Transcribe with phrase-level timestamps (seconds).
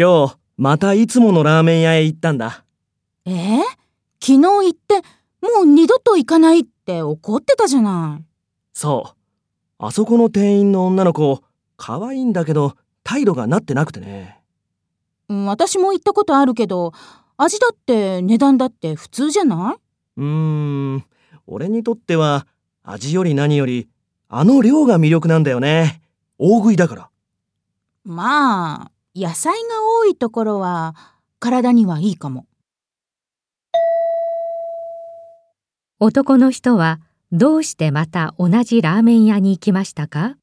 [0.00, 2.64] 今日、またいつものラーメン屋へ行ったんだ。
[3.24, 3.62] えー、
[4.20, 4.98] 昨日行って、
[5.42, 8.24] もう二度と行かないって怒ってたじゃない。
[8.72, 9.16] そう。
[9.78, 11.42] あそこの店員の女の子、
[11.76, 14.40] 可愛いんだけど、態度がなってなくてね。
[15.28, 16.92] 私も行ったことあるけど、
[17.36, 19.80] 味だって値段だって普通じゃない？
[20.18, 20.24] うー
[20.98, 21.04] ん、
[21.48, 22.46] 俺にとっては、
[22.84, 23.88] 味より何より、
[24.28, 26.02] あの量が魅力なんだよね。
[26.38, 27.10] 大食いだから。
[28.04, 28.90] まあ、
[29.20, 29.58] 野菜が
[30.00, 30.94] 多いところは、
[31.40, 32.46] 体にはいいかも。
[35.98, 37.00] 男の人は
[37.32, 40.36] どうしてまた同じラーメン屋に行きましたか？